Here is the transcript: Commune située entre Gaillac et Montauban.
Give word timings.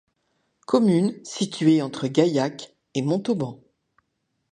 Commune 0.65 1.23
située 1.23 1.83
entre 1.83 2.07
Gaillac 2.07 2.73
et 2.95 3.03
Montauban. 3.03 3.61